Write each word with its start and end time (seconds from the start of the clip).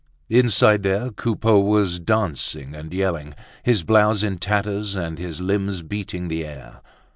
Inside 0.31 0.81
there 0.81 1.11
Coupeau 1.11 1.59
was 1.59 1.99
dancing 1.99 2.73
and 2.73 2.91
yelling, 2.91 3.35
his 3.61 3.83
blouse 3.83 4.23
in 4.23 4.39
tatters 4.39 4.95
and 4.95 5.19
his 5.19 5.41
limbs 5.41 5.83
beating 5.83 6.27
the 6.27 6.43
air. 6.43 6.81